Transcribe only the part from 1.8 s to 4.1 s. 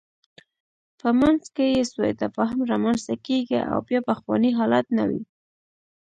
سوء تفاهم رامنځته کېږي او بیا